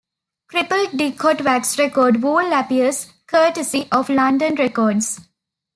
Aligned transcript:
Crippled 0.47 0.97
Dick 0.97 1.21
Hot 1.21 1.41
Wax 1.43 1.77
record, 1.77 2.23
Wool 2.23 2.53
appears 2.53 3.13
courtesy 3.27 3.87
of 3.91 4.09
London 4.09 4.55
Records. 4.55 5.19